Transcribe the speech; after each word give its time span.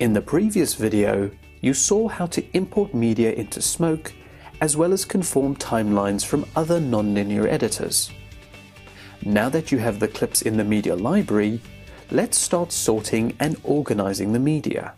In 0.00 0.12
the 0.12 0.22
previous 0.22 0.74
video, 0.74 1.28
you 1.60 1.74
saw 1.74 2.06
how 2.06 2.26
to 2.26 2.56
import 2.56 2.94
media 2.94 3.32
into 3.32 3.60
Smoke, 3.60 4.12
as 4.60 4.76
well 4.76 4.92
as 4.92 5.04
conform 5.04 5.56
timelines 5.56 6.24
from 6.24 6.46
other 6.54 6.78
nonlinear 6.78 7.48
editors. 7.48 8.08
Now 9.24 9.48
that 9.48 9.72
you 9.72 9.78
have 9.78 9.98
the 9.98 10.06
clips 10.06 10.42
in 10.42 10.56
the 10.56 10.62
media 10.62 10.94
library, 10.94 11.60
let's 12.12 12.38
start 12.38 12.70
sorting 12.70 13.34
and 13.40 13.56
organizing 13.64 14.32
the 14.32 14.38
media. 14.38 14.94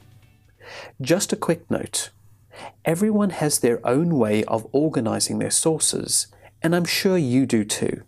Just 1.01 1.33
a 1.33 1.37
quick 1.37 1.71
note. 1.71 2.11
Everyone 2.85 3.31
has 3.31 3.61
their 3.61 3.81
own 3.89 4.19
way 4.19 4.45
of 4.45 4.67
organizing 4.71 5.39
their 5.39 5.51
sources, 5.51 6.27
and 6.61 6.77
I'm 6.77 6.85
sure 6.85 7.17
you 7.17 7.47
do 7.47 7.65
too. 7.65 8.03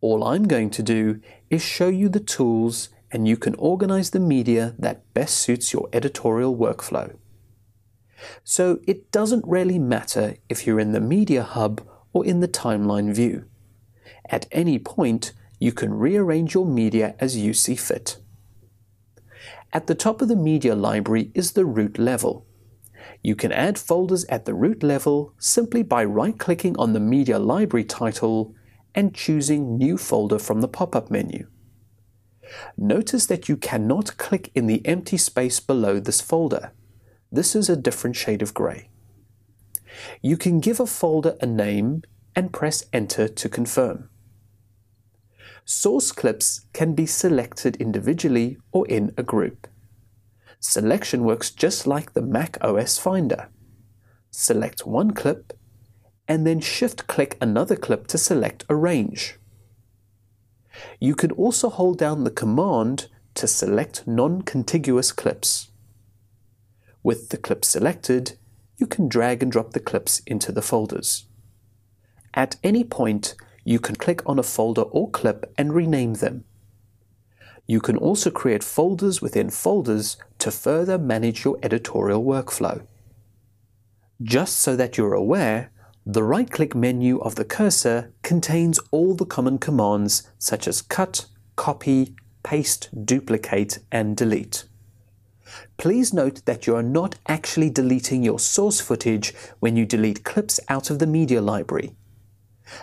All 0.00 0.24
I'm 0.24 0.48
going 0.48 0.70
to 0.70 0.82
do 0.82 1.20
is 1.50 1.62
show 1.62 1.86
you 1.86 2.08
the 2.08 2.18
tools 2.18 2.88
and 3.14 3.28
you 3.28 3.36
can 3.36 3.54
organize 3.54 4.10
the 4.10 4.18
media 4.18 4.74
that 4.76 5.14
best 5.14 5.38
suits 5.38 5.72
your 5.72 5.88
editorial 5.92 6.54
workflow. 6.54 7.16
So 8.42 8.80
it 8.88 9.12
doesn't 9.12 9.46
really 9.46 9.78
matter 9.78 10.34
if 10.48 10.66
you're 10.66 10.80
in 10.80 10.90
the 10.90 11.00
Media 11.00 11.44
Hub 11.44 11.86
or 12.12 12.26
in 12.26 12.40
the 12.40 12.48
Timeline 12.48 13.14
view. 13.14 13.44
At 14.28 14.48
any 14.50 14.80
point, 14.80 15.32
you 15.60 15.70
can 15.70 15.94
rearrange 15.94 16.54
your 16.54 16.66
media 16.66 17.14
as 17.20 17.36
you 17.36 17.54
see 17.54 17.76
fit. 17.76 18.18
At 19.72 19.86
the 19.86 19.94
top 19.94 20.20
of 20.20 20.26
the 20.26 20.34
media 20.34 20.74
library 20.74 21.30
is 21.34 21.52
the 21.52 21.64
root 21.64 21.98
level. 22.00 22.46
You 23.22 23.36
can 23.36 23.52
add 23.52 23.78
folders 23.78 24.24
at 24.24 24.44
the 24.44 24.54
root 24.54 24.82
level 24.82 25.34
simply 25.38 25.84
by 25.84 26.04
right-clicking 26.04 26.76
on 26.78 26.94
the 26.94 27.00
media 27.00 27.38
library 27.38 27.84
title 27.84 28.56
and 28.92 29.14
choosing 29.14 29.78
New 29.78 29.98
Folder 29.98 30.40
from 30.40 30.62
the 30.62 30.68
pop-up 30.68 31.12
menu. 31.12 31.46
Notice 32.76 33.26
that 33.26 33.48
you 33.48 33.56
cannot 33.56 34.16
click 34.16 34.50
in 34.54 34.66
the 34.66 34.84
empty 34.86 35.16
space 35.16 35.60
below 35.60 36.00
this 36.00 36.20
folder. 36.20 36.72
This 37.30 37.54
is 37.54 37.68
a 37.68 37.76
different 37.76 38.16
shade 38.16 38.42
of 38.42 38.54
grey. 38.54 38.90
You 40.22 40.36
can 40.36 40.60
give 40.60 40.80
a 40.80 40.86
folder 40.86 41.36
a 41.40 41.46
name 41.46 42.02
and 42.34 42.52
press 42.52 42.84
Enter 42.92 43.28
to 43.28 43.48
confirm. 43.48 44.08
Source 45.64 46.12
clips 46.12 46.66
can 46.72 46.94
be 46.94 47.06
selected 47.06 47.76
individually 47.76 48.58
or 48.72 48.86
in 48.86 49.14
a 49.16 49.22
group. 49.22 49.66
Selection 50.58 51.24
works 51.24 51.50
just 51.50 51.86
like 51.86 52.12
the 52.12 52.22
Mac 52.22 52.58
OS 52.60 52.98
Finder. 52.98 53.48
Select 54.30 54.86
one 54.86 55.12
clip 55.12 55.52
and 56.26 56.46
then 56.46 56.60
shift-click 56.60 57.36
another 57.40 57.76
clip 57.76 58.06
to 58.08 58.18
select 58.18 58.64
a 58.68 58.74
range. 58.74 59.38
You 61.00 61.14
can 61.14 61.30
also 61.32 61.68
hold 61.70 61.98
down 61.98 62.24
the 62.24 62.30
command 62.30 63.08
to 63.34 63.46
select 63.46 64.06
non-contiguous 64.06 65.12
clips. 65.12 65.70
With 67.02 67.28
the 67.28 67.36
clip 67.36 67.64
selected, 67.64 68.38
you 68.76 68.86
can 68.86 69.08
drag 69.08 69.42
and 69.42 69.52
drop 69.52 69.72
the 69.72 69.80
clips 69.80 70.20
into 70.26 70.52
the 70.52 70.62
folders. 70.62 71.26
At 72.32 72.56
any 72.64 72.84
point, 72.84 73.34
you 73.64 73.78
can 73.78 73.96
click 73.96 74.22
on 74.26 74.38
a 74.38 74.42
folder 74.42 74.82
or 74.82 75.10
clip 75.10 75.52
and 75.56 75.74
rename 75.74 76.14
them. 76.14 76.44
You 77.66 77.80
can 77.80 77.96
also 77.96 78.30
create 78.30 78.62
folders 78.62 79.22
within 79.22 79.50
folders 79.50 80.16
to 80.38 80.50
further 80.50 80.98
manage 80.98 81.44
your 81.44 81.58
editorial 81.62 82.22
workflow. 82.22 82.86
Just 84.22 84.58
so 84.58 84.76
that 84.76 84.98
you're 84.98 85.14
aware, 85.14 85.70
the 86.06 86.22
right-click 86.22 86.74
menu 86.74 87.18
of 87.20 87.36
the 87.36 87.44
cursor 87.44 88.12
contains 88.22 88.78
all 88.90 89.14
the 89.14 89.24
common 89.24 89.58
commands 89.58 90.30
such 90.38 90.68
as 90.68 90.82
cut, 90.82 91.26
copy, 91.56 92.14
paste, 92.42 92.90
duplicate, 93.06 93.78
and 93.90 94.16
delete. 94.16 94.64
Please 95.78 96.12
note 96.12 96.44
that 96.44 96.66
you 96.66 96.76
are 96.76 96.82
not 96.82 97.16
actually 97.26 97.70
deleting 97.70 98.22
your 98.22 98.38
source 98.38 98.80
footage 98.80 99.34
when 99.60 99.76
you 99.76 99.86
delete 99.86 100.24
clips 100.24 100.60
out 100.68 100.90
of 100.90 100.98
the 100.98 101.06
media 101.06 101.40
library. 101.40 101.94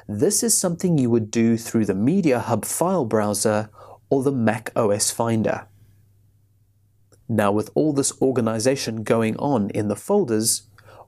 This 0.08 0.42
is 0.42 0.58
something 0.58 0.98
you 0.98 1.10
would 1.10 1.32
do 1.32 1.58
through 1.58 1.86
the 1.86 1.96
Media 1.96 2.40
Hub 2.40 2.66
file 2.66 3.06
browser 3.06 3.70
or 4.10 4.24
the 4.24 4.32
Mac 4.32 4.72
OS 4.76 5.12
Finder. 5.12 5.68
Now 7.28 7.52
with 7.52 7.70
all 7.76 7.94
this 7.94 8.20
organization 8.22 9.04
going 9.04 9.38
on 9.38 9.70
in 9.72 9.88
the 9.88 9.96
folders, 9.96 10.64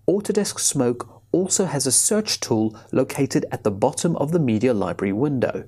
Autodesk 0.07 0.59
Smoke 0.59 1.12
also 1.33 1.66
has 1.66 1.85
a 1.85 1.91
search 1.91 2.39
tool 2.39 2.79
located 2.94 3.45
at 3.51 3.63
the 3.63 3.71
bottom 3.71 4.16
of 4.16 4.31
the 4.31 4.39
Media 4.39 4.73
Library 4.73 5.11
window. 5.11 5.67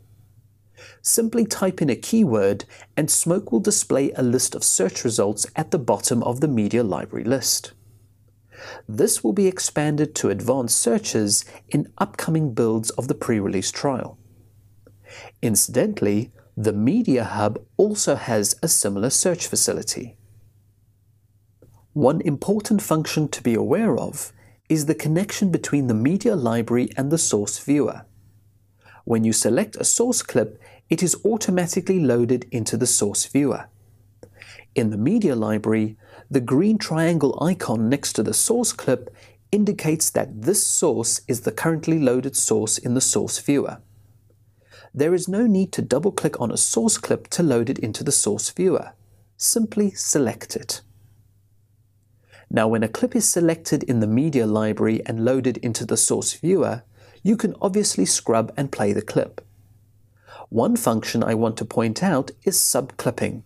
Simply 1.01 1.45
type 1.45 1.81
in 1.81 1.89
a 1.89 1.95
keyword 1.95 2.63
and 2.95 3.09
Smoke 3.11 3.51
will 3.51 3.59
display 3.59 4.11
a 4.11 4.23
list 4.23 4.55
of 4.55 4.63
search 4.63 5.03
results 5.03 5.45
at 5.55 5.71
the 5.71 5.79
bottom 5.79 6.23
of 6.23 6.39
the 6.39 6.47
Media 6.47 6.83
Library 6.83 7.25
list. 7.25 7.73
This 8.87 9.23
will 9.23 9.33
be 9.33 9.47
expanded 9.47 10.15
to 10.15 10.29
advanced 10.29 10.77
searches 10.77 11.43
in 11.69 11.91
upcoming 11.97 12.53
builds 12.53 12.89
of 12.91 13.07
the 13.07 13.15
pre-release 13.15 13.71
trial. 13.71 14.17
Incidentally, 15.41 16.31
the 16.55 16.73
Media 16.73 17.23
Hub 17.23 17.59
also 17.77 18.15
has 18.15 18.55
a 18.61 18.67
similar 18.67 19.09
search 19.09 19.47
facility. 19.47 20.17
One 21.93 22.21
important 22.21 22.81
function 22.81 23.27
to 23.29 23.43
be 23.43 23.55
aware 23.55 23.97
of 23.97 24.31
is 24.67 24.85
the 24.85 24.95
connection 24.95 25.51
between 25.51 25.87
the 25.87 25.93
media 25.93 26.35
library 26.35 26.89
and 26.97 27.11
the 27.11 27.17
source 27.17 27.59
viewer. 27.59 28.05
When 29.03 29.23
you 29.23 29.33
select 29.33 29.75
a 29.75 29.83
source 29.83 30.23
clip, 30.23 30.59
it 30.89 31.03
is 31.03 31.15
automatically 31.23 31.99
loaded 31.99 32.47
into 32.51 32.75
the 32.75 32.87
source 32.87 33.25
viewer. 33.25 33.67
In 34.73 34.89
the 34.89 34.97
media 34.97 35.35
library, 35.35 35.97
the 36.29 36.41
green 36.41 36.77
triangle 36.77 37.37
icon 37.41 37.87
next 37.89 38.13
to 38.13 38.23
the 38.23 38.33
source 38.33 38.73
clip 38.73 39.15
indicates 39.51 40.09
that 40.09 40.41
this 40.41 40.65
source 40.65 41.21
is 41.27 41.41
the 41.41 41.51
currently 41.51 41.99
loaded 41.99 42.35
source 42.35 42.77
in 42.77 42.93
the 42.93 43.01
source 43.01 43.39
viewer. 43.39 43.77
There 44.93 45.13
is 45.13 45.27
no 45.27 45.45
need 45.45 45.71
to 45.73 45.81
double-click 45.81 46.39
on 46.41 46.51
a 46.51 46.57
source 46.57 46.97
clip 46.97 47.27
to 47.29 47.43
load 47.43 47.69
it 47.69 47.79
into 47.79 48.03
the 48.03 48.11
source 48.11 48.49
viewer. 48.49 48.93
Simply 49.37 49.91
select 49.91 50.55
it. 50.55 50.81
Now 52.49 52.67
when 52.67 52.83
a 52.83 52.87
clip 52.87 53.15
is 53.15 53.27
selected 53.27 53.83
in 53.83 53.99
the 53.99 54.07
media 54.07 54.45
library 54.45 55.01
and 55.05 55.25
loaded 55.25 55.57
into 55.57 55.85
the 55.85 55.97
source 55.97 56.33
viewer, 56.33 56.83
you 57.23 57.35
can 57.35 57.55
obviously 57.61 58.05
scrub 58.05 58.53
and 58.55 58.71
play 58.71 58.93
the 58.93 59.01
clip. 59.01 59.41
One 60.49 60.75
function 60.75 61.23
I 61.23 61.33
want 61.33 61.57
to 61.57 61.65
point 61.65 62.03
out 62.03 62.31
is 62.43 62.57
subclipping. 62.57 63.43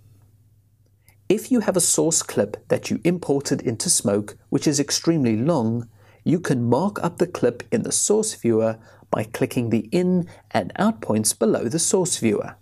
If 1.29 1.51
you 1.51 1.61
have 1.61 1.77
a 1.77 1.81
source 1.81 2.21
clip 2.21 2.67
that 2.67 2.89
you 2.89 2.99
imported 3.03 3.61
into 3.61 3.89
Smoke, 3.89 4.35
which 4.49 4.67
is 4.67 4.79
extremely 4.79 5.37
long, 5.37 5.87
you 6.23 6.39
can 6.39 6.67
mark 6.67 7.01
up 7.03 7.17
the 7.17 7.27
clip 7.27 7.63
in 7.71 7.83
the 7.83 7.91
source 7.91 8.33
viewer 8.33 8.77
by 9.11 9.23
clicking 9.23 9.69
the 9.69 9.87
in 9.91 10.27
and 10.51 10.71
out 10.75 11.01
points 11.01 11.33
below 11.33 11.65
the 11.65 11.79
source 11.79 12.17
viewer. 12.17 12.55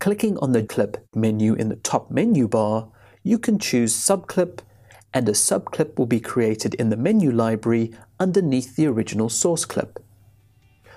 Clicking 0.00 0.36
on 0.38 0.52
the 0.52 0.62
clip 0.62 1.06
menu 1.14 1.54
in 1.54 1.68
the 1.68 1.76
top 1.76 2.10
menu 2.10 2.48
bar, 2.48 2.88
you 3.22 3.38
can 3.38 3.58
choose 3.58 3.94
subclip 3.94 4.60
and 5.14 5.28
a 5.28 5.32
subclip 5.32 5.96
will 5.96 6.06
be 6.06 6.20
created 6.20 6.74
in 6.74 6.90
the 6.90 6.96
menu 6.96 7.30
library 7.30 7.92
underneath 8.18 8.74
the 8.74 8.86
original 8.86 9.28
source 9.28 9.64
clip. 9.64 10.04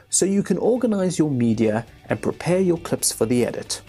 So 0.10 0.26
you 0.26 0.42
can 0.42 0.58
organize 0.58 1.20
your 1.20 1.30
media 1.30 1.86
and 2.10 2.22
prepare 2.22 2.60
your 2.60 2.80
clips 2.80 3.12
for 3.12 3.28
the 3.28 3.46
edit. 3.46 3.82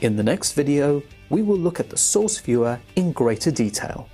In 0.00 0.16
the 0.16 0.22
next 0.22 0.52
video, 0.52 1.02
we 1.28 1.42
will 1.42 1.58
look 1.58 1.78
at 1.78 1.90
the 1.90 1.98
source 1.98 2.38
viewer 2.38 2.80
in 2.96 3.12
greater 3.12 3.50
detail. 3.50 4.08